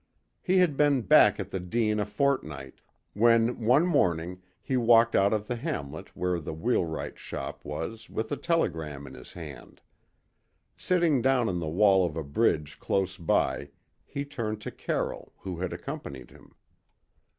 He 0.41 0.57
had 0.57 0.77
been 0.77 1.03
back 1.03 1.39
at 1.39 1.51
the 1.51 1.59
Dene 1.59 1.99
a 1.99 2.07
fortnight, 2.07 2.81
when 3.13 3.59
one 3.63 3.85
morning 3.85 4.41
he 4.59 4.75
walked 4.75 5.15
out 5.15 5.31
of 5.31 5.45
the 5.45 5.57
hamlet 5.57 6.15
where 6.15 6.39
the 6.39 6.55
wheelwright's 6.55 7.21
shop 7.21 7.63
was 7.63 8.09
with 8.09 8.31
a 8.31 8.35
telegram 8.35 9.05
in 9.05 9.13
his 9.13 9.33
hand. 9.33 9.79
Sitting 10.75 11.21
down 11.21 11.47
on 11.47 11.59
the 11.59 11.69
wall 11.69 12.03
of 12.03 12.17
a 12.17 12.23
bridge 12.23 12.79
close 12.79 13.15
by, 13.15 13.69
he 14.03 14.25
turned 14.25 14.59
to 14.61 14.71
Carroll, 14.71 15.33
who 15.37 15.57
had 15.59 15.71
accompanied 15.71 16.31
him. 16.31 16.55